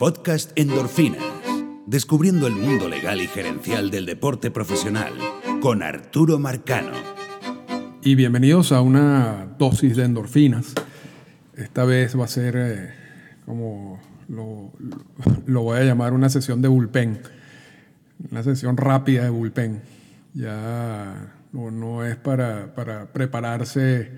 Podcast 0.00 0.52
Endorfinas, 0.54 1.22
descubriendo 1.84 2.46
el 2.46 2.54
mundo 2.54 2.88
legal 2.88 3.20
y 3.20 3.26
gerencial 3.26 3.90
del 3.90 4.06
deporte 4.06 4.50
profesional, 4.50 5.12
con 5.60 5.82
Arturo 5.82 6.38
Marcano. 6.38 6.92
Y 8.02 8.14
bienvenidos 8.14 8.72
a 8.72 8.80
una 8.80 9.54
dosis 9.58 9.98
de 9.98 10.04
endorfinas. 10.04 10.72
Esta 11.54 11.84
vez 11.84 12.18
va 12.18 12.24
a 12.24 12.28
ser 12.28 12.54
eh, 12.56 12.94
como 13.44 14.00
lo, 14.26 14.72
voy 15.60 15.78
a 15.78 15.84
llamar 15.84 16.14
una 16.14 16.30
sesión 16.30 16.62
de 16.62 16.68
bullpen, 16.68 17.20
una 18.30 18.42
sesión 18.42 18.78
rápida 18.78 19.24
de 19.24 19.28
bullpen. 19.28 19.82
Ya 20.32 21.34
no, 21.52 22.06
es 22.06 22.16
para, 22.16 22.74
para 22.74 23.12
prepararse. 23.12 24.12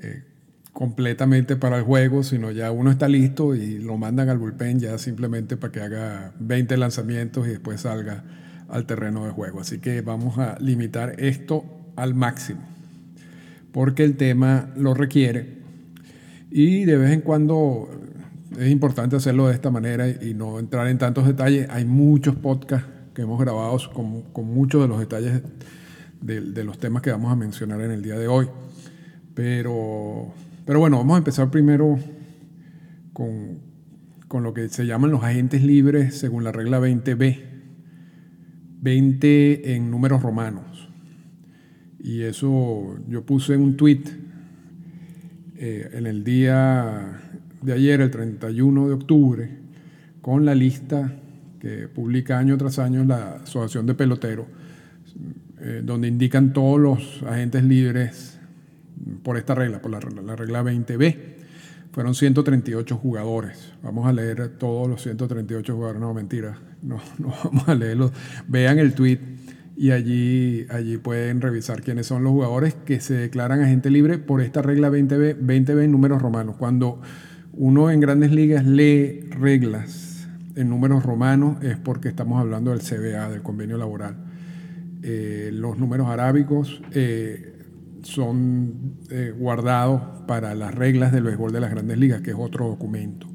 Eh, 0.00 0.33
completamente 0.74 1.54
para 1.54 1.78
el 1.78 1.84
juego, 1.84 2.24
sino 2.24 2.50
ya 2.50 2.72
uno 2.72 2.90
está 2.90 3.08
listo 3.08 3.54
y 3.54 3.78
lo 3.78 3.96
mandan 3.96 4.28
al 4.28 4.38
bullpen 4.38 4.80
ya 4.80 4.98
simplemente 4.98 5.56
para 5.56 5.72
que 5.72 5.80
haga 5.80 6.32
20 6.40 6.76
lanzamientos 6.76 7.46
y 7.46 7.50
después 7.50 7.82
salga 7.82 8.24
al 8.68 8.84
terreno 8.84 9.24
de 9.24 9.30
juego. 9.30 9.60
Así 9.60 9.78
que 9.78 10.00
vamos 10.00 10.36
a 10.38 10.58
limitar 10.58 11.14
esto 11.18 11.64
al 11.94 12.14
máximo, 12.14 12.60
porque 13.70 14.02
el 14.02 14.16
tema 14.16 14.70
lo 14.76 14.94
requiere 14.94 15.58
y 16.50 16.84
de 16.84 16.96
vez 16.96 17.12
en 17.12 17.20
cuando 17.20 17.88
es 18.58 18.68
importante 18.68 19.14
hacerlo 19.14 19.46
de 19.46 19.54
esta 19.54 19.70
manera 19.70 20.08
y 20.08 20.34
no 20.34 20.58
entrar 20.58 20.88
en 20.88 20.98
tantos 20.98 21.24
detalles. 21.24 21.68
Hay 21.70 21.84
muchos 21.84 22.34
podcasts 22.34 22.88
que 23.14 23.22
hemos 23.22 23.40
grabado 23.40 23.78
con, 23.92 24.24
muchos 24.44 24.82
de 24.82 24.88
los 24.88 24.98
detalles 24.98 25.40
de, 26.20 26.40
de 26.40 26.64
los 26.64 26.78
temas 26.78 27.00
que 27.00 27.12
vamos 27.12 27.30
a 27.30 27.36
mencionar 27.36 27.80
en 27.80 27.92
el 27.92 28.02
día 28.02 28.18
de 28.18 28.26
hoy. 28.26 28.48
Pero 29.34 30.32
pero 30.64 30.78
bueno, 30.78 30.98
vamos 30.98 31.14
a 31.14 31.18
empezar 31.18 31.50
primero 31.50 31.98
con, 33.12 33.62
lo 34.42 34.52
que 34.52 34.68
se 34.68 34.84
llaman 34.84 35.10
los 35.10 35.22
agentes 35.22 35.62
libres 35.62 36.18
según 36.18 36.42
la 36.42 36.52
regla 36.52 36.80
20b. 36.80 37.54
20 38.80 39.74
en 39.74 39.90
números 39.90 40.22
romanos. 40.22 40.90
Y 41.98 42.22
eso 42.22 42.98
yo 43.08 43.24
puse 43.24 43.56
un 43.56 43.78
tweet 43.78 44.02
eh, 45.56 45.90
en 45.94 46.06
el 46.06 46.22
día 46.22 47.18
de 47.62 47.72
ayer, 47.72 48.02
el 48.02 48.10
31 48.10 48.88
de 48.88 48.92
octubre, 48.94 49.58
con 50.20 50.44
la 50.44 50.54
lista 50.54 51.14
que 51.60 51.88
publica 51.88 52.38
año 52.38 52.58
tras 52.58 52.78
año 52.78 53.04
la 53.04 53.36
Asociación 53.36 53.86
de 53.86 53.94
Peloteros, 53.94 54.46
eh, 55.60 55.80
donde 55.82 56.08
indican 56.08 56.52
todos 56.52 56.78
los 56.78 57.22
agentes 57.22 57.64
libres 57.64 58.38
por 59.22 59.36
esta 59.36 59.54
regla, 59.54 59.80
por 59.80 59.90
la, 59.90 60.00
regla 60.00 60.62
20B. 60.62 61.16
Fueron 61.92 62.14
138 62.14 62.96
jugadores. 62.96 63.72
Vamos 63.82 64.06
a 64.06 64.12
leer 64.12 64.48
todos 64.58 64.88
los 64.88 65.02
138 65.02 65.74
jugadores. 65.74 66.00
No, 66.00 66.12
mentira. 66.12 66.58
No, 66.82 67.00
no 67.18 67.34
vamos 67.44 67.68
a 67.68 67.74
leerlos. 67.74 68.12
Vean 68.48 68.78
el 68.78 68.94
tweet 68.94 69.18
y 69.76 69.90
allí, 69.90 70.66
allí 70.70 70.98
pueden 70.98 71.40
revisar 71.40 71.82
quiénes 71.82 72.06
son 72.06 72.22
los 72.22 72.32
jugadores 72.32 72.74
que 72.74 73.00
se 73.00 73.14
declaran 73.14 73.60
agente 73.60 73.90
libre 73.90 74.18
por 74.18 74.40
esta 74.40 74.62
regla 74.62 74.90
20B, 74.90 75.38
20B 75.38 75.84
en 75.84 75.92
números 75.92 76.22
romanos. 76.22 76.56
Cuando 76.56 77.00
uno 77.52 77.90
en 77.90 78.00
grandes 78.00 78.32
ligas 78.32 78.64
lee 78.64 79.28
reglas 79.30 80.28
en 80.56 80.68
números 80.68 81.02
romanos 81.02 81.62
es 81.62 81.76
porque 81.76 82.08
estamos 82.08 82.40
hablando 82.40 82.70
del 82.70 82.80
CBA, 82.80 83.30
del 83.30 83.42
convenio 83.42 83.76
laboral. 83.76 84.16
Eh, 85.02 85.50
los 85.52 85.78
números 85.78 86.08
arábicos 86.08 86.80
eh, 86.92 87.63
son 88.04 88.96
eh, 89.10 89.34
guardados 89.36 90.00
para 90.26 90.54
las 90.54 90.74
reglas 90.74 91.12
del 91.12 91.24
béisbol 91.24 91.52
de 91.52 91.60
las 91.60 91.70
grandes 91.70 91.98
ligas, 91.98 92.20
que 92.20 92.30
es 92.30 92.36
otro 92.38 92.68
documento. 92.68 93.26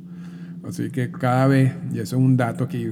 Así 0.67 0.89
que 0.89 1.11
cada 1.11 1.47
vez, 1.47 1.73
y 1.91 1.99
eso 1.99 2.15
es 2.15 2.21
un 2.21 2.37
dato 2.37 2.63
aquí 2.63 2.91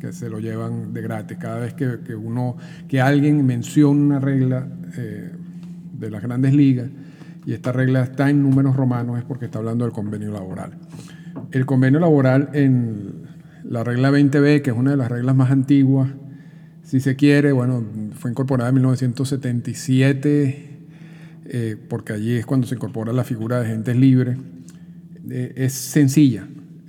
que 0.00 0.12
se 0.12 0.28
lo 0.28 0.40
llevan 0.40 0.92
de 0.92 1.00
gratis, 1.00 1.38
cada 1.38 1.60
vez 1.60 1.74
que, 1.74 2.14
uno, 2.14 2.56
que 2.88 3.00
alguien 3.00 3.46
menciona 3.46 4.00
una 4.00 4.18
regla 4.18 4.66
eh, 4.96 5.30
de 5.92 6.10
las 6.10 6.22
grandes 6.22 6.54
ligas 6.54 6.88
y 7.46 7.52
esta 7.52 7.72
regla 7.72 8.02
está 8.02 8.30
en 8.30 8.42
números 8.42 8.76
romanos 8.76 9.18
es 9.18 9.24
porque 9.24 9.46
está 9.46 9.58
hablando 9.58 9.84
del 9.84 9.92
convenio 9.92 10.32
laboral. 10.32 10.72
El 11.50 11.66
convenio 11.66 12.00
laboral 12.00 12.50
en 12.52 13.22
la 13.64 13.84
regla 13.84 14.10
20B, 14.10 14.62
que 14.62 14.70
es 14.70 14.76
una 14.76 14.92
de 14.92 14.96
las 14.96 15.10
reglas 15.10 15.36
más 15.36 15.50
antiguas, 15.50 16.10
si 16.82 17.00
se 17.00 17.16
quiere, 17.16 17.52
bueno, 17.52 17.84
fue 18.14 18.30
incorporada 18.30 18.68
en 18.70 18.74
1977 18.74 20.71
eh, 21.44 21.76
porque 21.88 22.12
allí 22.12 22.36
es 22.36 22.46
cuando 22.46 22.66
se 22.66 22.76
incorpora 22.76 23.12
la 23.12 23.24
figura 23.24 23.60
de 23.60 23.66
agentes 23.66 23.96
libres, 23.96 24.38
eh, 25.30 25.52
es 25.56 25.72
sencilla. 25.72 26.46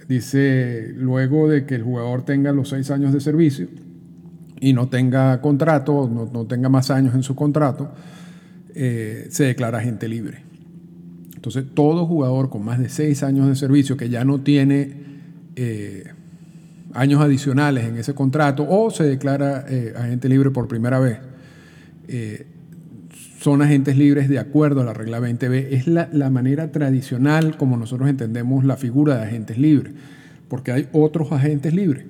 Dice, 0.07 0.93
luego 0.95 1.47
de 1.47 1.65
que 1.65 1.75
el 1.75 1.83
jugador 1.83 2.23
tenga 2.23 2.51
los 2.51 2.69
seis 2.69 2.91
años 2.91 3.13
de 3.13 3.19
servicio 3.19 3.67
y 4.59 4.73
no 4.73 4.89
tenga 4.89 5.41
contrato, 5.41 6.09
no, 6.31 6.45
tenga 6.45 6.69
más 6.69 6.91
años 6.91 7.15
en 7.15 7.23
su 7.23 7.35
contrato, 7.35 7.91
eh, 8.75 9.27
se 9.29 9.45
declara 9.45 9.79
agente 9.79 10.07
libre. 10.07 10.43
Entonces, 11.35 11.65
todo 11.73 12.05
jugador 12.05 12.49
con 12.49 12.63
más 12.63 12.79
de 12.79 12.89
seis 12.89 13.23
años 13.23 13.47
de 13.47 13.55
servicio 13.55 13.97
que 13.97 14.09
ya 14.09 14.23
no 14.23 14.41
tiene 14.41 15.03
años 16.93 17.21
adicionales 17.21 17.85
en 17.85 17.97
ese 17.97 18.13
contrato 18.13 18.65
o 18.67 18.89
se 18.91 19.03
declara 19.03 19.65
agente 19.97 20.29
libre 20.29 20.51
por 20.51 20.67
primera 20.67 20.99
vez, 20.99 21.19
son 23.43 23.61
agentes 23.61 23.97
libres 23.97 24.29
de 24.29 24.39
acuerdo 24.39 24.81
a 24.81 24.83
la 24.85 24.93
regla 24.93 25.19
20b. 25.19 25.67
Es 25.71 25.85
la, 25.85 26.29
manera 26.29 26.71
tradicional 26.71 27.57
como 27.57 27.75
nosotros 27.75 28.09
entendemos 28.09 28.63
la 28.63 28.77
figura 28.77 29.17
de 29.17 29.23
agentes 29.23 29.57
libres, 29.57 29.93
porque 30.47 30.71
hay 30.71 30.87
otros 30.93 31.29
agentes 31.33 31.73
libres. 31.73 32.05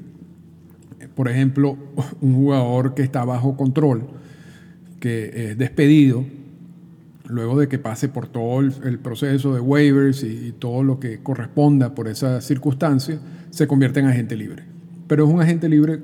Por 1.16 1.28
ejemplo, 1.30 1.76
un 2.22 2.36
jugador 2.36 2.94
que 2.94 3.02
está 3.02 3.26
bajo 3.26 3.58
control, 3.58 4.10
que 5.00 5.50
es 5.50 5.58
despedido, 5.58 6.24
luego 7.28 7.60
de 7.60 7.68
que 7.68 7.80
pase 7.80 8.10
por 8.10 8.28
todo 8.28 8.60
el, 8.60 9.00
proceso 9.00 9.56
de 9.56 9.60
waivers 9.60 10.24
y, 10.24 10.28
y, 10.28 10.52
todo 10.52 10.84
lo 10.84 11.00
que 11.00 11.18
corresponda 11.24 11.96
por 11.96 12.08
esa 12.08 12.42
circunstancia, 12.42 13.18
se 13.50 13.66
convierte 13.66 14.02
en 14.02 14.06
agente 14.06 14.36
libre. 14.36 14.66
Pero 15.08 15.26
es 15.26 15.34
un 15.34 15.42
agente 15.42 15.68
libre 15.68 16.00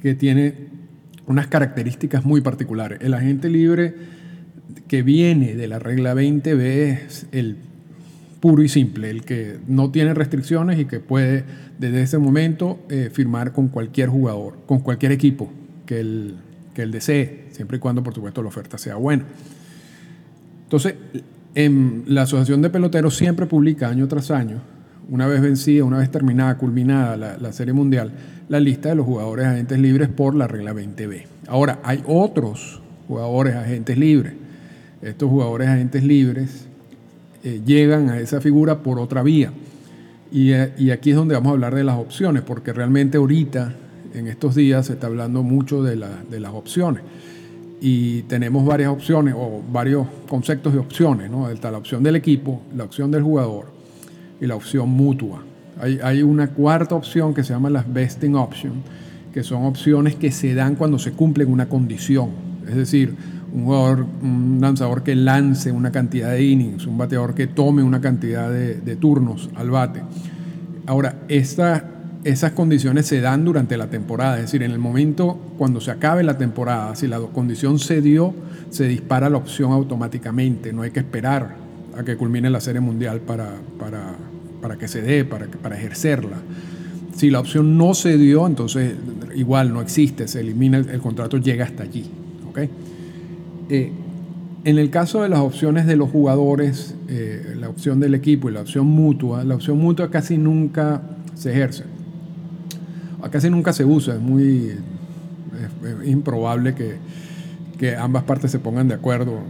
que 0.00 0.14
tiene 0.14 0.68
unas 1.26 1.48
características 1.48 2.24
muy 2.24 2.40
particulares. 2.40 3.00
El 3.02 3.14
agente 3.14 3.50
libre 3.50 4.17
que 4.86 5.02
viene 5.02 5.54
de 5.54 5.68
la 5.68 5.78
regla 5.78 6.14
20B 6.14 6.60
es 6.60 7.26
el 7.32 7.56
puro 8.40 8.62
y 8.62 8.68
simple, 8.68 9.10
el 9.10 9.24
que 9.24 9.58
no 9.66 9.90
tiene 9.90 10.14
restricciones 10.14 10.78
y 10.78 10.84
que 10.84 11.00
puede 11.00 11.44
desde 11.78 12.02
ese 12.02 12.18
momento 12.18 12.78
eh, 12.88 13.10
firmar 13.12 13.52
con 13.52 13.68
cualquier 13.68 14.08
jugador, 14.08 14.58
con 14.66 14.80
cualquier 14.80 15.12
equipo 15.12 15.50
que 15.86 16.00
él, 16.00 16.36
que 16.74 16.82
él 16.82 16.90
desee, 16.90 17.46
siempre 17.50 17.78
y 17.78 17.80
cuando 17.80 18.02
por 18.02 18.14
supuesto 18.14 18.42
la 18.42 18.48
oferta 18.48 18.78
sea 18.78 18.96
buena. 18.96 19.24
Entonces, 20.64 20.94
en 21.54 22.04
la 22.06 22.22
Asociación 22.22 22.62
de 22.62 22.70
Peloteros 22.70 23.16
siempre 23.16 23.46
publica 23.46 23.88
año 23.88 24.06
tras 24.06 24.30
año, 24.30 24.60
una 25.08 25.26
vez 25.26 25.40
vencida, 25.40 25.84
una 25.84 25.98
vez 25.98 26.10
terminada, 26.10 26.56
culminada 26.58 27.16
la, 27.16 27.38
la 27.38 27.52
Serie 27.52 27.72
Mundial, 27.72 28.12
la 28.48 28.60
lista 28.60 28.90
de 28.90 28.94
los 28.94 29.06
jugadores 29.06 29.46
agentes 29.46 29.78
libres 29.78 30.08
por 30.08 30.34
la 30.34 30.46
regla 30.46 30.74
20B. 30.74 31.24
Ahora, 31.48 31.80
hay 31.82 32.02
otros 32.06 32.82
jugadores 33.08 33.56
agentes 33.56 33.96
libres 33.96 34.34
estos 35.02 35.30
jugadores 35.30 35.68
agentes 35.68 36.02
libres 36.02 36.66
eh, 37.44 37.60
llegan 37.64 38.10
a 38.10 38.18
esa 38.18 38.40
figura 38.40 38.82
por 38.82 38.98
otra 38.98 39.22
vía. 39.22 39.52
Eh, 40.32 40.72
y, 40.76 40.90
aquí 40.90 41.10
es 41.10 41.16
donde 41.16 41.34
vamos 41.34 41.50
a 41.50 41.52
hablar 41.52 41.74
de 41.74 41.84
las 41.84 41.96
opciones, 41.96 42.42
porque 42.42 42.72
realmente 42.72 43.16
ahorita, 43.16 43.74
en 44.14 44.26
estos 44.26 44.54
días, 44.54 44.86
se 44.86 44.94
está 44.94 45.06
hablando 45.06 45.42
mucho 45.42 45.82
de, 45.82 45.96
las 45.96 46.52
opciones. 46.52 47.02
Y 47.80 48.22
tenemos 48.22 48.66
varias 48.66 48.90
opciones 48.90 49.34
o 49.36 49.62
varios 49.72 50.06
conceptos 50.28 50.72
de 50.72 50.80
opciones. 50.80 51.30
¿no? 51.30 51.48
Está 51.48 51.70
la 51.70 51.78
opción 51.78 52.02
del 52.02 52.16
equipo, 52.16 52.60
la 52.76 52.84
opción 52.84 53.10
del 53.12 53.22
jugador 53.22 53.66
y 54.40 54.46
la 54.46 54.56
opción 54.56 54.88
mutua. 54.88 55.44
Hay, 55.80 56.00
hay 56.02 56.22
una 56.24 56.48
cuarta 56.48 56.96
opción 56.96 57.32
que 57.34 57.44
se 57.44 57.52
llama 57.52 57.70
las 57.70 57.90
vesting 57.90 58.34
option, 58.34 58.82
que 59.32 59.44
son 59.44 59.64
opciones 59.64 60.16
que 60.16 60.32
se 60.32 60.54
dan 60.54 60.74
cuando 60.74 60.98
se 60.98 61.12
cumple 61.12 61.44
una 61.44 61.68
condición. 61.68 62.30
Es 62.68 62.74
decir, 62.74 63.14
un 63.52 64.58
un 64.58 64.58
lanzador 64.60 65.02
que 65.02 65.14
lance 65.14 65.72
una 65.72 65.90
cantidad 65.90 66.32
de 66.32 66.44
innings, 66.44 66.86
un 66.86 66.98
bateador 66.98 67.34
que 67.34 67.46
tome 67.46 67.82
una 67.82 68.00
cantidad 68.00 68.50
de, 68.50 68.96
turnos 68.96 69.50
al 69.54 69.70
bate. 69.70 70.02
Ahora, 70.86 71.16
esas 71.28 72.52
condiciones 72.52 73.06
se 73.06 73.20
dan 73.20 73.44
durante 73.44 73.76
la 73.76 73.88
temporada, 73.88 74.36
es 74.36 74.42
decir, 74.42 74.62
en 74.62 74.72
el 74.72 74.78
momento 74.78 75.38
cuando 75.56 75.80
se 75.80 75.90
acabe 75.90 76.22
la 76.22 76.38
temporada, 76.38 76.94
si 76.96 77.06
la 77.06 77.20
condición 77.20 77.78
se 77.78 78.00
dio, 78.00 78.34
se 78.70 78.88
dispara 78.88 79.30
la 79.30 79.38
opción 79.38 79.72
automáticamente, 79.72 80.72
no 80.72 80.82
hay 80.82 80.90
que 80.90 81.00
esperar 81.00 81.56
a 81.96 82.02
que 82.02 82.16
culmine 82.16 82.50
la 82.50 82.60
Serie 82.60 82.80
Mundial 82.80 83.20
para, 83.20 83.50
para, 84.60 84.76
que 84.76 84.88
se 84.88 85.02
dé, 85.02 85.24
para, 85.24 85.46
para 85.46 85.76
ejercerla. 85.76 86.36
Si 87.16 87.30
la 87.30 87.40
opción 87.40 87.76
no 87.76 87.94
se 87.94 88.16
dio, 88.16 88.46
entonces 88.46 88.94
igual 89.34 89.72
no 89.72 89.80
existe, 89.80 90.28
se 90.28 90.40
elimina 90.40 90.78
el, 90.78 90.88
el 90.90 91.00
contrato, 91.00 91.38
llega 91.38 91.64
hasta 91.64 91.82
allí. 91.82 92.08
¿okay? 92.48 92.70
Eh, 93.68 93.92
en 94.64 94.78
el 94.78 94.90
caso 94.90 95.22
de 95.22 95.28
las 95.28 95.40
opciones 95.40 95.86
de 95.86 95.96
los 95.96 96.10
jugadores, 96.10 96.94
eh, 97.08 97.54
la 97.58 97.68
opción 97.68 98.00
del 98.00 98.14
equipo 98.14 98.48
y 98.48 98.52
la 98.52 98.62
opción 98.62 98.86
mutua, 98.86 99.44
la 99.44 99.54
opción 99.54 99.78
mutua 99.78 100.10
casi 100.10 100.36
nunca 100.36 101.02
se 101.34 101.52
ejerce. 101.52 101.84
casi 103.30 103.50
nunca 103.50 103.72
se 103.72 103.84
usa, 103.84 104.14
es 104.14 104.20
muy 104.20 104.72
improbable 106.04 106.74
que, 106.74 106.96
que, 107.78 107.96
ambas 107.96 108.24
partes 108.24 108.50
se 108.50 108.58
pongan 108.58 108.88
de 108.88 108.94
acuerdo, 108.94 109.40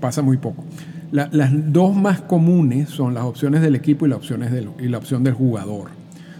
pasa 0.00 0.22
muy 0.22 0.36
poco. 0.36 0.64
las 1.10 1.50
dos 1.72 1.96
más 1.96 2.20
comunes 2.20 2.90
son 2.90 3.14
las 3.14 3.24
opciones 3.24 3.60
del 3.60 3.74
equipo 3.74 4.06
y, 4.06 4.08
las 4.08 4.18
opciones 4.18 4.52
del, 4.52 4.68
y 4.78 4.88
la 4.88 4.98
opción 4.98 5.24
del 5.24 5.34
jugador. 5.34 5.88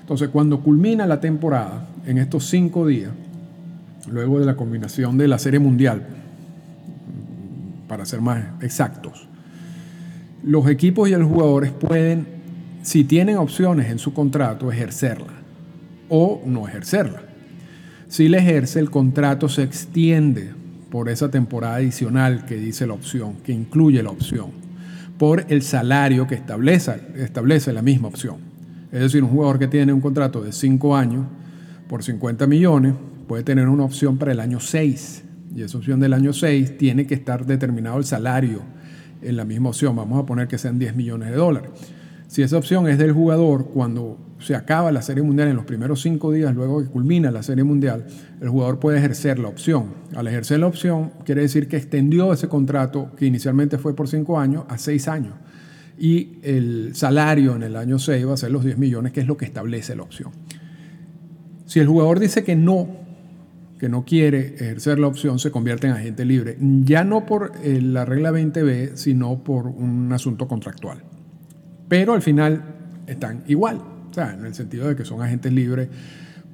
Entonces, 0.01 0.29
cuando 0.29 0.61
culmina 0.61 1.07
la 1.07 1.21
temporada, 1.21 1.89
en 2.07 2.19
estos 2.19 2.45
cinco 2.47 2.87
días, 2.87 3.11
luego 4.11 4.39
de 4.39 4.47
la 4.47 4.57
combinación 4.57 5.17
de 5.17 5.29
la 5.29 5.39
Serie 5.39 5.59
Mundial, 5.59 6.03
para 8.05 8.11
ser 8.11 8.21
más 8.21 8.45
exactos, 8.61 9.27
los 10.43 10.69
equipos 10.69 11.09
y 11.09 11.13
los 11.13 11.27
jugadores 11.27 11.73
pueden, 11.73 12.27
si 12.83 13.03
tienen 13.05 13.39
opciones 13.39 13.91
en 13.91 13.99
su 13.99 14.13
contrato, 14.13 14.71
ejercerla 14.71 15.33
o 16.11 16.43
no 16.45 16.69
ejercerla. 16.69 17.23
Si 18.09 18.29
la 18.29 18.39
ejerce, 18.39 18.79
el 18.79 18.91
contrato 18.91 19.49
se 19.49 19.63
extiende 19.63 20.53
por 20.91 21.09
esa 21.09 21.31
temporada 21.31 21.77
adicional 21.77 22.45
que 22.45 22.57
dice 22.57 22.87
la 22.87 22.93
opción, 22.93 23.37
que 23.43 23.53
incluye 23.53 24.03
la 24.03 24.11
opción, 24.11 24.51
por 25.17 25.47
el 25.49 25.63
salario 25.63 26.27
que 26.27 26.35
establece, 26.35 27.01
establece 27.17 27.73
la 27.73 27.81
misma 27.81 28.09
opción. 28.09 28.37
Es 28.93 29.01
decir, 29.01 29.23
un 29.23 29.31
jugador 29.31 29.59
que 29.59 29.69
tiene 29.69 29.95
un 29.95 30.03
contrato 30.03 30.43
de 30.43 30.53
5 30.53 30.95
años 30.95 31.25
por 31.89 32.03
50 32.03 32.47
millones 32.47 32.93
puede 33.27 33.45
tener 33.45 33.67
una 33.67 33.85
opción 33.85 34.19
para 34.19 34.33
el 34.33 34.41
año 34.41 34.61
6. 34.61 35.24
Y 35.55 35.63
esa 35.63 35.79
opción 35.79 36.01
del 36.01 36.13
año 36.13 36.33
6 36.33 36.79
tiene 36.79 37.07
que 37.07 37.15
estar 37.15 37.47
determinado 37.47 37.99
el 37.99 38.05
salario 38.05 38.63
en 39.23 39.37
la 39.37 39.45
misma 39.45 39.71
opción. 39.71 39.95
Vamos 39.95 40.23
a 40.23 40.27
poner 40.27 40.49
que 40.49 40.59
sean 40.59 40.79
10 40.79 40.97
millones 40.97 41.31
de 41.31 41.37
dólares. 41.37 41.71
Si 42.27 42.43
esa 42.43 42.57
opción 42.57 42.89
es 42.89 42.99
del 42.99 43.13
jugador, 43.13 43.69
cuando 43.69 44.19
se 44.41 44.57
acaba 44.57 44.91
la 44.91 45.03
Serie 45.03 45.23
Mundial 45.23 45.49
en 45.49 45.57
los 45.57 45.65
primeros 45.65 46.03
cinco 46.03 46.33
días, 46.33 46.55
luego 46.55 46.83
que 46.83 46.89
culmina 46.89 47.31
la 47.31 47.43
Serie 47.43 47.63
Mundial, 47.63 48.07
el 48.41 48.49
jugador 48.49 48.81
puede 48.81 48.99
ejercer 48.99 49.39
la 49.39 49.49
opción. 49.49 49.95
Al 50.17 50.27
ejercer 50.27 50.59
la 50.59 50.67
opción, 50.67 51.13
quiere 51.25 51.43
decir 51.43 51.69
que 51.69 51.77
extendió 51.77 52.33
ese 52.33 52.49
contrato, 52.49 53.13
que 53.17 53.27
inicialmente 53.27 53.79
fue 53.79 53.95
por 53.95 54.09
cinco 54.09 54.39
años, 54.39 54.65
a 54.69 54.79
seis 54.79 55.07
años. 55.07 55.35
Y 55.97 56.39
el 56.43 56.91
salario 56.95 57.55
en 57.55 57.63
el 57.63 57.77
año 57.77 58.01
6 58.01 58.27
va 58.27 58.35
a 58.35 58.37
ser 58.37 58.51
los 58.51 58.65
10 58.65 58.79
millones, 58.79 59.13
que 59.13 59.21
es 59.21 59.29
lo 59.29 59.37
que 59.37 59.45
establece 59.45 59.95
la 59.95 60.03
opción. 60.03 60.33
Si 61.67 61.79
el 61.79 61.87
jugador 61.87 62.19
dice 62.19 62.43
que 62.43 62.57
no, 62.57 63.04
que 63.85 63.91
no 63.91 64.07
quiere 64.07 64.55
ejercer 64.55 64.99
la 64.99 65.09
opción, 65.09 65.39
se 65.39 65.51
convierte 65.51 65.87
en 65.87 65.93
agente 65.93 66.25
libre, 66.25 66.57
ya 66.59 67.05
no 67.05 67.27
por 67.27 67.53
eh, 67.63 67.83
la 67.83 68.07
regla 68.07 68.33
20B, 68.33 68.97
sino 68.97 69.45
por 69.45 69.67
un 69.67 70.11
asunto 70.11 70.49
contractual. 70.49 71.03
Pero 71.87 72.15
al 72.15 72.23
final 72.23 72.65
están 73.07 73.45
igual, 73.47 73.83
o 74.11 74.15
sea, 74.15 74.33
en 74.33 74.47
el 74.47 74.55
sentido 74.55 74.89
de 74.89 74.97
que 74.97 75.05
son 75.05 75.21
agentes 75.21 75.53
libres 75.53 75.91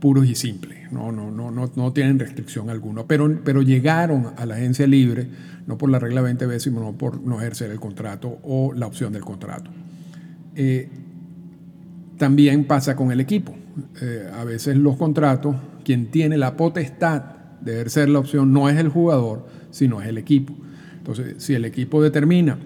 puros 0.01 0.27
y 0.27 0.35
simples, 0.35 0.91
no, 0.91 1.13
no, 1.13 1.31
no, 1.31 1.53
no, 1.53 1.71
no 1.73 1.93
tienen 1.93 2.19
restricción 2.19 2.69
alguna, 2.69 3.05
pero, 3.05 3.33
pero 3.45 3.63
llegaron 3.63 4.33
a 4.37 4.45
la 4.45 4.57
agencia 4.57 4.89
libre 4.89 5.29
no 5.69 5.79
por 5.79 5.89
la 5.89 6.01
regla 6.01 6.23
20B, 6.23 6.59
sino 6.59 6.99
por 6.99 7.23
no 7.23 7.39
ejercer 7.39 7.71
el 7.71 7.79
contrato 7.79 8.41
o 8.43 8.73
la 8.73 8.89
opción 8.89 9.13
del 9.13 9.23
contrato. 9.23 9.71
Eh, 10.57 10.89
también 12.19 12.65
pasa 12.65 12.97
con 12.97 13.13
el 13.13 13.21
equipo. 13.21 13.55
Eh, 14.01 14.31
a 14.33 14.45
veces 14.45 14.77
los 14.77 14.97
contratos, 14.97 15.57
quien 15.85 16.11
tiene 16.11 16.39
la 16.39 16.57
potestad 16.57 17.23
de 17.61 17.75
ejercer 17.75 18.09
la 18.09 18.19
opción 18.19 18.53
no 18.53 18.69
es 18.69 18.79
el 18.79 18.89
jugador, 18.89 19.47
sino 19.71 20.01
es 20.01 20.09
el 20.09 20.19
equipo. 20.19 20.55
Entonces, 20.99 21.35
si 21.39 21.55
el 21.55 21.65
equipo 21.65 22.03
determina 22.03 22.59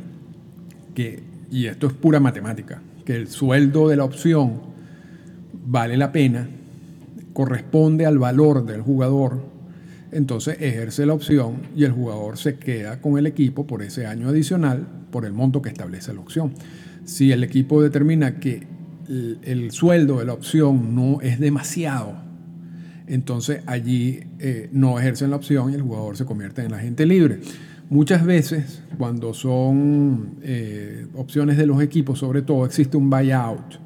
que 0.95 1.35
y 1.55 1.67
esto 1.67 1.87
es 1.87 1.93
pura 1.93 2.19
matemática, 2.19 2.83
que 3.05 3.15
el 3.15 3.29
sueldo 3.29 3.89
de 3.89 3.97
la 3.97 4.03
opción 4.03 4.61
vale 5.65 5.97
la 5.97 6.11
pena, 6.11 6.49
corresponde 7.33 8.07
al 8.07 8.19
valor 8.19 8.67
del 8.67 8.81
jugador, 8.81 9.45
entonces 10.11 10.57
ejerce 10.61 11.07
la 11.07 11.15
opción 11.15 11.59
y 11.77 11.85
el 11.85 11.93
jugador 11.93 12.39
se 12.39 12.57
queda 12.57 13.01
con 13.01 13.19
el 13.19 13.27
equipo 13.27 13.69
por 13.69 13.83
ese 13.83 14.07
año 14.07 14.29
adicional 14.29 14.87
por 15.13 15.25
el 15.25 15.33
monto 15.33 15.63
que 15.63 15.69
establece 15.69 16.13
la 16.13 16.21
opción. 16.21 16.55
Si 17.05 17.31
el 17.31 17.45
equipo 17.45 17.81
determina 17.81 18.41
que 18.41 18.67
el, 19.09 19.71
sueldo 19.71 20.19
de 20.19 20.27
la 20.27 20.33
opción 20.33 20.95
no 20.95 21.21
es 21.21 21.39
demasiado, 21.39 22.15
entonces 23.07 23.63
allí 23.67 24.21
eh, 24.39 24.69
no 24.73 24.99
ejercen 24.99 25.31
la 25.31 25.37
opción 25.37 25.71
y 25.71 25.75
el 25.75 25.83
jugador 25.83 26.17
se 26.17 26.25
convierte 26.25 26.65
en 26.65 26.73
agente 26.75 27.07
libre. 27.07 27.41
Muchas 27.91 28.25
veces, 28.25 28.83
cuando 28.97 29.35
son 29.35 30.37
eh, 30.43 31.07
opciones 31.15 31.59
de 31.59 31.67
los 31.67 31.83
equipos, 31.83 32.19
sobre 32.19 32.41
todo, 32.41 32.65
existe 32.65 32.97
un 32.97 33.11
buyout. 33.11 33.79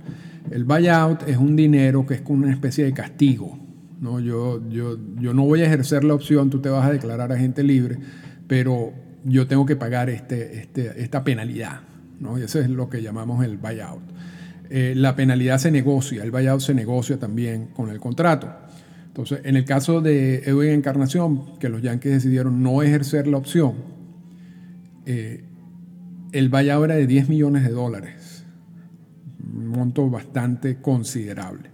El 0.51 0.65
buyout 0.65 1.29
es 1.29 1.37
un 1.37 1.57
dinero 1.57 2.07
que 2.07 2.15
es 2.15 2.21
como 2.21 2.45
una 2.45 2.53
especie 2.53 2.85
de 2.85 2.93
castigo. 2.93 3.59
¿no? 4.01 4.21
Yo, 4.21 4.63
yo, 4.71 4.97
yo 5.21 5.35
no 5.35 5.45
voy 5.45 5.63
a 5.63 5.67
ejercer 5.67 6.05
la 6.05 6.15
opción, 6.15 6.49
tú 6.49 6.61
te 6.61 6.69
vas 6.69 6.87
a 6.87 6.93
declarar 6.93 7.33
agente 7.33 7.65
libre, 7.65 7.99
pero 8.47 8.93
yo 9.25 9.49
tengo 9.49 9.67
que 9.67 9.75
pagar 9.75 10.09
este, 10.11 10.61
este, 10.61 11.03
esta 11.03 11.25
penalidad. 11.25 11.81
¿no? 12.21 12.39
Y 12.39 12.43
eso 12.43 12.61
es 12.61 12.71
lo 12.71 12.89
que 12.89 13.03
llamamos 13.03 13.45
el 13.45 13.59
buyout. 13.59 14.03
Eh, 14.71 14.93
la 14.95 15.17
penalidad 15.17 15.59
se 15.59 15.71
negocia, 15.71 16.23
el 16.23 16.31
buyout 16.31 16.61
se 16.61 16.75
negocia 16.75 17.19
también 17.19 17.69
con 17.69 17.89
el 17.89 17.99
contrato. 17.99 18.53
Entonces, 19.07 19.41
en 19.45 19.57
el 19.57 19.65
caso 19.65 20.01
de 20.01 20.45
Edwin 20.45 20.71
Encarnación, 20.71 21.59
que 21.59 21.69
los 21.69 21.83
Yankees 21.83 22.13
decidieron 22.13 22.63
no 22.63 22.83
ejercer 22.83 23.27
la 23.27 23.39
opción, 23.39 23.75
eh, 25.07 25.43
el 26.33 26.51
buyout 26.51 26.85
era 26.85 26.97
de 26.97 27.07
10 27.07 27.31
millones 27.31 27.65
de 27.65 27.71
dólares, 27.71 28.45
un 29.55 29.69
monto 29.69 30.09
bastante 30.11 30.77
considerable. 30.77 31.71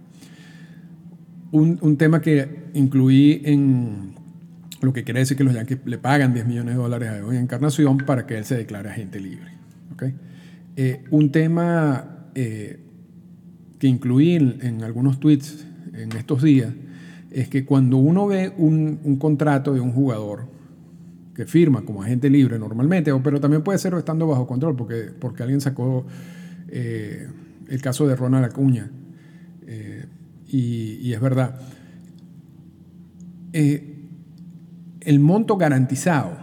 Un, 1.51 1.95
tema 1.97 2.21
que 2.21 2.65
incluí 2.73 3.41
en 3.45 4.13
lo 4.81 4.91
que 4.91 5.05
quiere 5.05 5.21
decir 5.21 5.37
que 5.37 5.45
los 5.45 5.53
Yankees 5.53 5.79
le 5.85 5.97
pagan 5.97 6.33
10 6.33 6.47
millones 6.47 6.75
de 6.75 6.81
dólares 6.81 7.09
a 7.09 7.17
Edwin 7.17 7.39
Encarnación 7.39 7.97
para 7.99 8.25
que 8.25 8.37
él 8.37 8.43
se 8.43 8.57
declare 8.57 8.89
agente 8.89 9.21
libre. 9.21 9.51
Eh, 10.75 11.05
un 11.11 11.31
tema 11.31 12.15
que 13.79 13.87
incluí 13.87 14.35
en, 14.35 14.83
algunos 14.83 15.19
tweets 15.19 15.65
en 15.93 16.11
estos 16.13 16.41
días 16.41 16.73
es 17.31 17.49
que 17.49 17.65
cuando 17.65 17.97
uno 17.97 18.27
ve 18.27 18.53
un, 18.57 19.17
contrato 19.17 19.73
de 19.73 19.81
un 19.81 19.91
jugador 19.91 20.47
que 21.33 21.45
firma 21.45 21.81
como 21.83 22.01
agente 22.01 22.29
libre 22.29 22.57
normalmente, 22.57 23.11
pero 23.21 23.41
también 23.41 23.61
puede 23.61 23.77
ser 23.77 23.93
estando 23.95 24.25
bajo 24.25 24.47
control, 24.47 24.75
porque, 24.75 25.09
porque 25.19 25.43
alguien 25.43 25.59
sacó 25.59 26.05
eh, 26.69 27.27
el 27.67 27.81
caso 27.81 28.07
de 28.07 28.15
Ronald 28.15 28.45
Acuña, 28.45 28.89
eh, 29.67 30.05
y, 30.47 31.11
es 31.11 31.19
verdad. 31.19 31.59
Eh, 33.51 34.07
el 35.01 35.19
monto 35.19 35.57
garantizado 35.57 36.37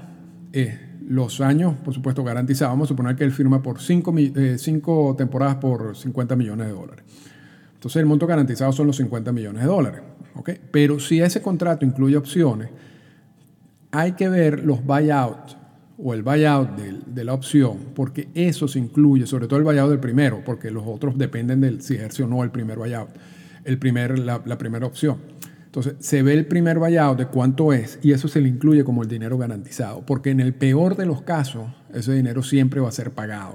es 0.53 0.75
los 1.13 1.43
años, 1.43 1.75
por 1.85 1.93
supuesto, 1.93 2.25
garantizados. 2.25 2.73
Vamos 2.73 2.87
a 2.87 2.89
suponer 2.89 3.17
que 3.17 3.25
él 3.25 3.33
firma 3.33 3.63
por 3.63 3.81
cinco, 3.83 4.15
cinco 4.57 5.15
temporadas 5.17 5.57
por 5.57 5.95
50 5.95 6.37
millones 6.37 6.69
de 6.69 6.73
dólares. 6.73 7.05
Entonces 7.75 8.01
el 8.01 8.07
monto 8.07 8.27
garantizado 8.27 8.73
son 8.73 8.87
los 8.87 8.97
50 8.97 9.31
millones 9.31 9.63
de 9.63 9.69
dólares. 9.69 10.01
Pero 10.71 10.99
si 10.99 11.21
ese 11.21 11.43
contrato 11.43 11.85
incluye 11.85 12.17
opciones, 12.17 12.71
hay 13.91 14.13
que 14.13 14.31
ver 14.31 14.65
los 14.65 14.83
buyouts 14.85 15.59
o 15.99 16.15
el 16.15 16.23
buyout 16.23 16.71
de, 16.79 17.25
la 17.25 17.35
opción, 17.35 17.77
porque 17.95 18.29
eso 18.35 18.67
se 18.67 18.79
incluye, 18.79 19.27
sobre 19.27 19.47
todo 19.47 19.59
el 19.59 19.65
buyout 19.65 19.91
del 19.91 20.01
primero, 20.01 20.43
porque 20.43 20.71
los 20.71 20.85
otros 20.87 21.19
dependen 21.19 21.61
del 21.61 21.83
si 21.83 21.97
ejerce 21.97 22.23
o 22.23 22.27
no 22.27 22.43
el 22.43 22.51
primer 22.51 22.79
buyout, 22.79 23.11
el 23.65 23.79
primer, 23.79 24.19
la 24.19 24.59
primera 24.59 24.87
opción. 24.87 25.19
Entonces, 25.73 25.95
se 26.01 26.23
ve 26.23 26.35
el 26.35 26.45
primer 26.45 26.79
buyout 26.79 27.17
de 27.17 27.29
cuánto 27.29 27.73
es 27.73 27.99
y 28.03 28.13
eso 28.13 28.29
se 28.29 28.43
le 28.43 28.49
incluye 28.51 28.85
como 28.85 29.03
el 29.03 29.09
dinero 29.09 29.39
garantizado, 29.39 30.05
porque 30.05 30.29
en 30.29 30.41
el 30.41 30.53
peor 30.53 30.99
de 30.99 31.07
los 31.07 31.23
casos, 31.23 31.65
ese 31.95 32.13
dinero 32.13 32.43
siempre 32.43 32.79
va 32.79 32.91
a 32.91 32.93
ser 32.93 33.13
pagado. 33.13 33.55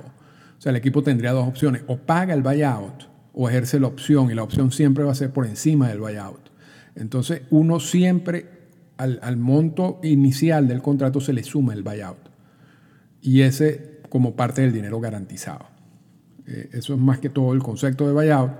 O 0.57 0.59
sea, 0.59 0.71
el 0.71 0.77
equipo 0.77 1.03
tendría 1.03 1.31
dos 1.31 1.47
opciones, 1.47 1.83
o 1.85 1.97
paga 1.97 2.33
el 2.33 2.41
buyout 2.41 3.03
o 3.33 3.47
ejerce 3.47 3.79
la 3.79 3.85
opción 3.85 4.31
y 4.31 4.33
la 4.33 4.41
opción 4.41 4.71
siempre 4.71 5.03
va 5.03 5.11
a 5.11 5.15
ser 5.15 5.29
por 5.29 5.45
encima 5.45 5.89
del 5.89 5.99
buyout. 5.99 6.39
Entonces, 6.95 7.43
uno 7.51 7.79
siempre 7.79 8.47
al, 8.97 9.37
monto 9.37 9.99
inicial 10.01 10.67
del 10.67 10.81
contrato 10.81 11.21
se 11.21 11.33
le 11.33 11.43
suma 11.43 11.75
el 11.75 11.83
buyout. 11.83 12.31
Y 13.21 13.41
ese 13.41 14.01
como 14.09 14.35
parte 14.35 14.63
del 14.63 14.73
dinero 14.73 14.99
garantizado. 14.99 15.67
Eh, 16.47 16.71
eso 16.73 16.95
es 16.95 16.99
más 16.99 17.19
que 17.19 17.29
todo 17.29 17.53
el 17.53 17.61
concepto 17.61 18.07
de 18.07 18.13
buyout. 18.13 18.53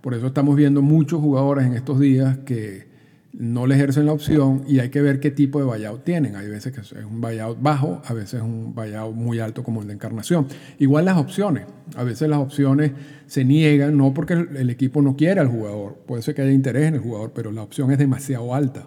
Por 0.00 0.14
eso 0.14 0.26
estamos 0.26 0.56
viendo 0.56 0.82
muchos 0.82 1.20
jugadores 1.20 1.64
en 1.64 1.74
estos 1.74 2.00
días 2.00 2.38
que 2.38 2.92
no 3.36 3.66
le 3.66 3.74
ejercen 3.74 4.06
la 4.06 4.12
opción 4.12 4.62
y 4.66 4.78
hay 4.78 4.90
que 4.90 5.02
ver 5.02 5.18
qué 5.18 5.30
tipo 5.30 5.58
de 5.58 5.64
buyout 5.64 6.04
tienen. 6.04 6.36
Hay 6.36 6.48
veces 6.48 6.72
que 6.72 6.80
es 6.80 6.92
un 6.92 7.20
buyout 7.20 7.60
bajo, 7.60 8.00
a 8.04 8.12
veces 8.12 8.40
un 8.40 8.74
buyout 8.74 9.14
muy 9.14 9.40
alto 9.40 9.64
como 9.64 9.82
el 9.82 9.88
de 9.88 9.94
encarnación. 9.94 10.46
Igual 10.78 11.06
las 11.06 11.16
opciones. 11.16 11.66
A 11.96 12.04
veces 12.04 12.28
las 12.28 12.38
opciones 12.38 12.92
se 13.26 13.44
niegan, 13.44 13.96
no 13.96 14.14
porque 14.14 14.34
el 14.34 14.70
equipo 14.70 15.02
no 15.02 15.16
quiera 15.16 15.42
al 15.42 15.48
jugador, 15.48 15.98
puede 16.06 16.22
ser 16.22 16.34
que 16.34 16.42
haya 16.42 16.52
interés 16.52 16.86
en 16.86 16.94
el 16.94 17.00
jugador, 17.00 17.32
pero 17.34 17.50
la 17.50 17.62
opción 17.62 17.90
es 17.90 17.98
demasiado 17.98 18.54
alta. 18.54 18.86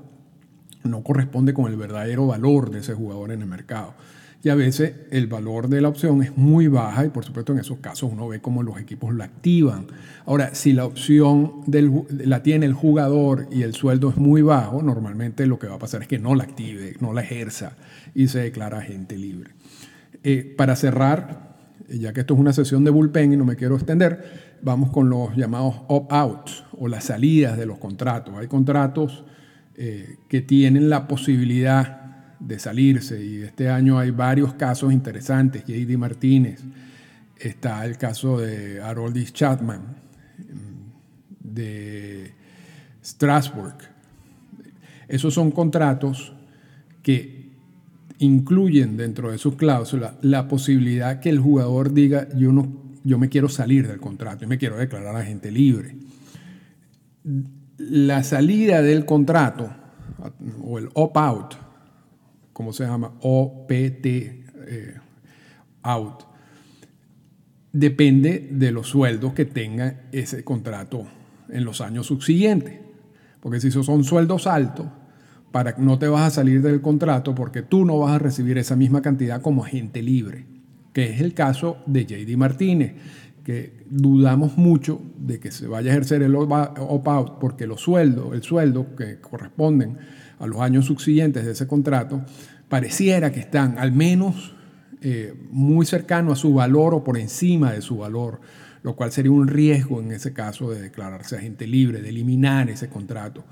No 0.84 1.04
corresponde 1.04 1.54
con 1.54 1.70
el 1.70 1.76
verdadero 1.76 2.28
valor 2.28 2.72
de 2.72 2.80
ese 2.80 2.94
jugador 2.94 3.32
en 3.32 3.42
el 3.42 3.48
mercado. 3.48 3.96
Y 4.44 4.50
a 4.50 4.56
veces 4.56 4.94
el 5.10 5.28
valor 5.28 5.68
de 5.68 5.82
la 5.82 5.90
opción 5.90 6.22
es 6.22 6.38
muy 6.38 6.68
baja 6.68 7.06
y 7.06 7.10
por 7.10 7.26
supuesto 7.26 7.54
en 7.54 7.60
esos 7.60 7.80
casos 7.80 8.12
uno 8.12 8.28
ve 8.28 8.40
cómo 8.40 8.64
los 8.64 8.80
equipos 8.80 9.14
la 9.14 9.26
activan. 9.26 9.88
Ahora, 10.26 10.54
si 10.54 10.74
la 10.74 10.86
opción 10.86 11.64
la 11.68 12.44
tiene 12.44 12.66
el 12.66 12.74
jugador 12.74 13.48
y 13.52 13.64
el 13.64 13.74
sueldo 13.74 14.10
es 14.10 14.18
muy 14.18 14.42
bajo, 14.42 14.82
normalmente 14.84 15.48
lo 15.48 15.58
que 15.58 15.68
va 15.68 15.76
a 15.76 15.80
pasar 15.80 16.04
es 16.04 16.08
que 16.08 16.20
no 16.20 16.36
la 16.36 16.44
active, 16.44 16.96
no 17.00 17.14
la 17.14 17.22
ejerza 17.22 17.76
y 18.14 18.28
se 18.28 18.40
declara 18.40 18.80
agente 18.80 19.18
libre. 19.18 19.52
Eh, 20.24 20.54
para 20.58 20.76
cerrar, 20.76 21.56
ya 21.90 22.14
que 22.14 22.22
esto 22.22 22.36
es 22.36 22.40
una 22.40 22.54
sesión 22.54 22.84
de 22.84 22.92
bullpen 22.92 23.34
y 23.34 23.38
no 23.38 23.46
me 23.46 23.56
quiero 23.56 23.76
extender, 23.76 24.58
vamos 24.62 24.92
con 24.92 25.10
los 25.10 25.36
llamados 25.36 25.82
opt-outs 25.88 26.64
o 26.78 26.88
las 26.88 27.06
salidas 27.06 27.58
de 27.58 27.66
los 27.66 27.80
contratos. 27.80 28.36
Hay 28.38 28.48
contratos 28.48 29.26
eh, 29.76 30.18
que 30.28 30.42
tienen 30.42 30.90
la 30.90 31.08
posibilidad 31.08 32.07
de 32.40 32.60
salirse. 32.60 33.24
Y 33.24 33.42
este 33.42 33.70
año 33.70 33.98
hay 34.00 34.12
varios 34.12 34.54
casos 34.54 34.94
interesantes. 34.94 35.62
J.D. 35.62 35.98
Martínez, 35.98 36.62
está 37.40 37.86
el 37.86 37.98
caso 37.98 38.40
de 38.40 38.82
Haroldis 38.82 39.34
Chapman, 39.34 39.82
de 41.40 42.34
Strasbourg. 43.04 43.78
Esos 45.08 45.34
son 45.34 45.52
contratos 45.52 46.34
que 47.02 47.48
incluyen 48.20 48.98
dentro 48.98 49.32
de 49.32 49.38
sus 49.38 49.56
cláusulas 49.56 50.16
la 50.22 50.48
posibilidad 50.48 51.20
que 51.20 51.30
el 51.30 51.40
jugador 51.40 51.94
diga 51.94 52.28
yo 52.36 52.52
no 52.52 52.88
yo 53.04 53.18
me 53.18 53.30
quiero 53.30 53.48
salir 53.48 53.88
del 53.88 54.02
contrato 54.02 54.44
y 54.44 54.48
me 54.48 54.58
quiero 54.58 54.76
declarar 54.76 55.16
agente 55.16 55.50
libre. 55.50 55.96
La 57.78 58.22
salida 58.24 58.82
del 58.82 59.06
contrato 59.06 59.70
o 60.62 60.78
el 60.78 60.90
opt-out 60.94 61.67
¿cómo 62.58 62.74
se 62.74 62.86
llama? 62.86 63.14
OPT 63.22 64.06
eh, 64.06 64.96
out. 65.84 66.24
Depende 67.72 68.50
de 68.52 68.72
los 68.72 68.88
sueldos 68.88 69.34
que 69.34 69.46
tenga 69.46 70.08
ese 70.12 70.44
contrato 70.44 71.06
en 71.50 71.66
los 71.66 71.82
años 71.82 72.08
subsiguientes. 72.08 72.80
Porque 73.42 73.62
si 73.62 73.70
son 73.70 74.04
sueldos 74.04 74.48
altos, 74.48 74.88
para, 75.52 75.76
no 75.78 76.00
te 76.00 76.08
vas 76.08 76.24
a 76.24 76.32
salir 76.32 76.64
del 76.64 76.82
contrato 76.82 77.36
porque 77.36 77.62
tú 77.62 77.86
no 77.86 78.00
vas 78.00 78.14
a 78.14 78.18
recibir 78.18 78.58
esa 78.58 78.76
misma 78.76 79.04
cantidad 79.04 79.40
como 79.40 79.64
agente 79.64 80.02
libre, 80.02 80.48
que 80.94 81.14
es 81.14 81.22
el 81.22 81.36
caso 81.36 81.78
de 81.86 82.08
JD 82.08 82.38
Martínez, 82.38 82.96
que 83.44 83.84
dudamos 83.88 84.58
mucho 84.58 85.00
de 85.16 85.40
que 85.40 85.52
se 85.52 85.68
vaya 85.68 85.92
a 85.92 85.94
ejercer 85.94 86.24
el 86.24 86.36
opt-out 86.36 87.38
porque 87.40 87.68
los 87.68 87.82
sueldos, 87.82 88.34
el 88.34 88.42
sueldo 88.42 88.96
que 88.96 89.20
corresponden 89.20 90.00
a 90.40 90.48
los 90.48 90.60
años 90.60 90.86
subsiguientes 90.86 91.46
de 91.46 91.52
ese 91.52 91.68
contrato, 91.68 92.24
pareciera 92.70 93.32
que 93.32 93.40
están 93.40 93.78
al 93.78 93.92
menos 93.92 94.54
eh, 95.02 95.34
muy 95.52 95.86
cercano 95.86 96.32
a 96.32 96.36
su 96.36 96.54
valor 96.54 96.94
o 96.94 97.04
por 97.04 97.18
encima 97.18 97.72
de 97.72 97.82
su 97.82 97.98
valor, 97.98 98.42
lo 98.84 98.96
cual 98.96 99.12
sería 99.12 99.32
un 99.32 99.48
riesgo 99.48 100.02
en 100.02 100.12
ese 100.12 100.34
caso 100.34 100.72
de 100.72 100.82
declararse 100.82 101.38
agente 101.38 101.68
libre, 101.68 102.02
de 102.02 102.10
eliminar 102.10 102.70
ese 102.70 102.90
contrato. 102.90 103.44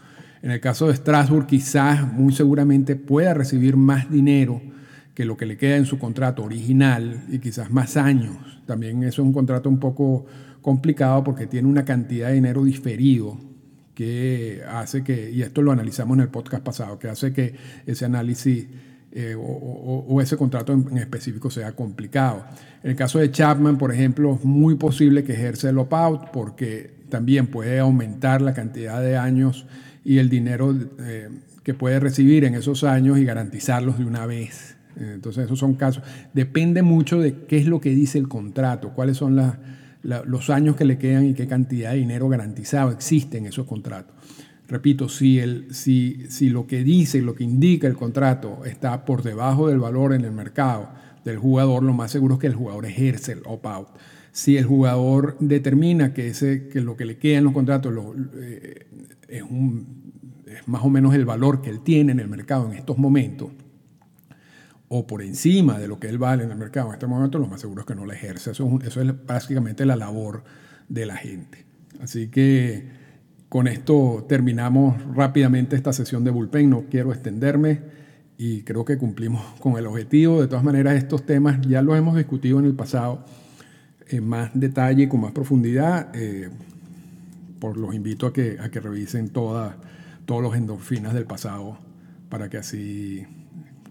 En 0.42 0.52
el 0.52 0.60
caso 0.60 0.88
de 0.88 0.96
Strasbourg, 0.96 1.48
quizás 1.48 2.12
muy 2.12 2.34
seguramente 2.34 2.96
pueda 2.96 3.34
recibir 3.34 3.78
más 3.78 4.10
dinero 4.12 4.62
que 5.14 5.26
lo 5.26 5.38
que 5.38 5.46
le 5.46 5.58
queda 5.58 5.78
en 5.78 5.86
su 5.86 5.98
contrato 5.98 6.44
original 6.44 7.24
y 7.30 7.40
quizás 7.40 7.72
más 7.72 7.98
años. 7.98 8.36
También 8.66 9.04
eso 9.04 9.22
es 9.22 9.26
un 9.26 9.34
contrato 9.34 9.70
un 9.70 9.80
poco 9.80 10.26
complicado 10.62 11.24
porque 11.24 11.48
tiene 11.48 11.68
una 11.68 11.86
cantidad 11.86 12.28
de 12.28 12.36
dinero 12.36 12.64
diferido 12.64 13.38
que 13.96 14.62
hace 14.68 15.04
que, 15.04 15.32
y 15.32 15.42
esto 15.42 15.62
lo 15.62 15.72
analizamos 15.72 16.18
en 16.18 16.24
el 16.24 16.30
podcast 16.30 16.64
pasado, 16.64 17.00
que 17.00 17.08
hace 17.08 17.34
que 17.34 17.56
ese 17.88 18.06
análisis 18.06 18.68
eh, 19.12 19.34
o, 19.38 20.20
ese 20.22 20.36
contrato 20.36 20.74
en, 20.74 20.98
específico 20.98 21.50
sea 21.50 21.72
complicado. 21.72 22.44
En 22.84 22.92
el 22.92 22.96
caso 22.98 23.18
de 23.18 23.32
Chapman, 23.32 23.78
por 23.78 23.94
ejemplo, 23.94 24.36
es 24.36 24.44
muy 24.44 24.76
posible 24.76 25.24
que 25.24 25.32
ejerce 25.32 25.70
el 25.70 25.78
opt-out 25.78 26.32
porque 26.34 26.94
también 27.08 27.48
puede 27.48 27.80
aumentar 27.80 28.42
la 28.42 28.54
cantidad 28.54 29.02
de 29.02 29.16
años 29.16 29.68
y 30.04 30.18
el 30.18 30.30
dinero 30.30 30.76
eh, 31.00 31.30
que 31.64 31.74
puede 31.74 32.02
recibir 32.02 32.44
en 32.44 32.56
esos 32.56 32.84
años 32.84 33.18
y 33.18 33.24
garantizarlos 33.24 33.98
de 33.98 34.04
una 34.04 34.26
vez. 34.26 34.76
Entonces, 34.98 35.46
esos 35.46 35.60
son 35.60 35.76
casos. 35.76 36.04
Depende 36.34 36.82
mucho 36.82 37.20
de 37.20 37.46
qué 37.46 37.58
es 37.58 37.68
lo 37.68 37.80
que 37.80 37.92
dice 37.92 38.18
el 38.18 38.28
contrato, 38.28 38.92
cuáles 38.94 39.16
son 39.16 39.38
las 39.38 39.56
los 40.06 40.50
años 40.50 40.76
que 40.76 40.86
le 40.86 40.98
quedan 40.98 41.26
y 41.26 41.34
qué 41.34 41.48
cantidad 41.48 41.92
de 41.92 41.98
dinero 41.98 42.30
garantizado 42.30 42.92
existe 42.92 43.38
en 43.38 43.48
esos 43.48 43.66
contratos. 43.66 44.16
Repito, 44.68 45.10
si, 45.10 45.40
el, 45.40 45.74
si, 45.74 46.26
si 46.30 46.50
lo 46.50 46.66
que 46.66 46.84
dice, 46.84 47.22
lo 47.22 47.36
que 47.36 47.44
indica 47.44 47.88
el 47.88 47.96
contrato 47.96 48.66
está 48.66 49.06
por 49.06 49.22
debajo 49.22 49.68
del 49.68 49.80
valor 49.80 50.14
en 50.14 50.26
el 50.26 50.32
mercado 50.32 50.90
del 51.24 51.38
jugador, 51.38 51.84
lo 51.84 51.94
más 51.94 52.12
seguro 52.12 52.36
es 52.36 52.40
que 52.40 52.48
el 52.48 52.56
jugador 52.56 52.86
ejerce 52.86 53.34
el 53.34 53.42
opt-out. 53.46 53.90
Si 54.32 54.58
el 54.58 54.66
jugador 54.66 55.38
determina 55.40 56.14
que, 56.14 56.28
ese, 56.28 56.68
que 56.68 56.82
lo 56.82 56.98
que 56.98 57.06
le 57.06 57.18
queda 57.18 57.38
en 57.38 57.44
los 57.46 57.54
contratos 57.54 57.94
eh, 58.38 58.86
es, 59.28 59.44
un, 59.44 60.12
es 60.46 60.68
más 60.68 60.84
o 60.84 60.90
menos 60.90 61.14
el 61.14 61.26
valor 61.26 61.62
que 61.62 61.70
él 61.70 61.82
tiene 61.82 62.12
en 62.12 62.20
el 62.20 62.28
mercado 62.28 62.70
en 62.72 62.78
estos 62.78 62.98
momentos, 62.98 63.52
o 64.88 65.08
por 65.08 65.22
encima 65.22 65.80
de 65.80 65.88
lo 65.88 66.00
que 66.00 66.08
él 66.08 66.18
vale 66.18 66.44
en 66.44 66.52
el 66.52 66.58
mercado 66.58 66.88
en 66.88 66.94
este 66.94 67.08
momento, 67.08 67.40
lo 67.40 67.48
más 67.48 67.62
seguro 67.62 67.82
es 67.82 67.88
que 67.88 67.96
no 67.96 68.06
la 68.06 68.14
ejerce. 68.14 68.52
Eso 68.52 68.80
es, 68.82 68.88
eso 68.88 69.02
es 69.02 69.14
prácticamente 69.14 69.86
la 69.86 69.96
labor 69.96 70.44
de 70.88 71.06
la 71.06 71.18
gente. 71.18 71.66
Así 72.02 72.28
que 72.28 72.88
con 73.50 73.68
esto 73.68 74.26
terminamos 74.28 75.02
rápidamente 75.16 75.76
esta 75.76 75.94
sesión 75.94 76.24
de 76.24 76.32
bullpen. 76.32 76.70
No 76.70 76.86
quiero 76.90 77.12
extenderme 77.12 77.82
y 78.38 78.62
creo 78.62 78.86
que 78.86 78.98
cumplimos 78.98 79.42
con 79.60 79.78
el 79.78 79.88
objetivo. 79.88 80.42
De 80.42 80.48
todas 80.48 80.64
maneras, 80.64 80.96
estos 80.96 81.26
temas 81.26 81.60
ya 81.62 81.82
los 81.82 81.98
hemos 81.98 82.16
discutido 82.16 82.60
en 82.60 82.66
el 82.66 82.76
pasado 82.76 83.26
en 84.08 84.28
más 84.28 84.52
detalle 84.54 85.04
y 85.04 85.08
con 85.08 85.22
más 85.22 85.32
profundidad. 85.32 86.10
Eh, 86.14 86.50
por 87.60 87.78
los 87.78 87.96
invito 87.96 88.28
a 88.28 88.34
que, 88.34 88.58
a 88.60 88.70
que 88.70 88.80
revisen 88.80 89.30
todas, 89.30 89.76
todos 90.26 90.44
los 90.44 90.56
endorfinas 90.56 91.14
del 91.14 91.26
pasado 91.26 91.80
para 92.30 92.50
que 92.50 92.58
así 92.58 93.26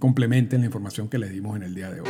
complementen 0.04 0.61
la 0.61 0.66
información 0.66 1.08
que 1.08 1.16
les 1.16 1.30
dimos 1.30 1.56
en 1.56 1.62
el 1.62 1.75
día 1.75 1.90
de 1.90 2.02
hoy. 2.02 2.08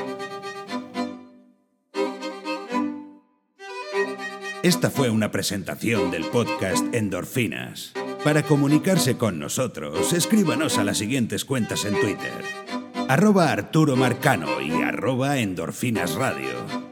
Esta 4.65 4.91
fue 4.91 5.11
una 5.11 5.31
presentación 5.31 6.11
del 6.11 6.25
podcast 6.25 6.93
Endorfinas. 6.93 7.93
Para 8.25 8.43
comunicarse 8.43 9.17
con 9.17 9.39
nosotros, 9.39 10.13
escríbanos 10.13 10.77
a 10.79 10.83
las 10.83 10.99
siguientes 10.99 11.45
cuentas 11.45 11.85
en 11.85 11.95
Twitter. 12.01 12.33
Arroba 13.09 13.53
Arturo 13.53 13.95
Marcano 13.95 14.61
y 14.61 14.73
arroba 14.73 15.39
Endorfinas 15.39 16.17
Radio. 16.17 16.84